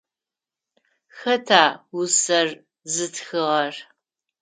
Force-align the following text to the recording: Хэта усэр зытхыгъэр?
Хэта 1.17 1.63
усэр 1.99 2.47
зытхыгъэр? 2.93 3.75